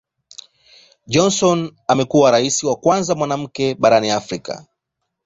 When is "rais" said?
2.31-2.63